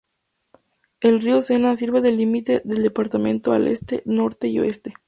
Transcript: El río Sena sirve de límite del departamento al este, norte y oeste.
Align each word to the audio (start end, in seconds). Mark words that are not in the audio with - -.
El 0.99 1.21
río 1.21 1.43
Sena 1.43 1.75
sirve 1.75 2.01
de 2.01 2.11
límite 2.11 2.63
del 2.65 2.81
departamento 2.81 3.51
al 3.53 3.67
este, 3.67 4.01
norte 4.07 4.47
y 4.47 4.57
oeste. 4.57 4.95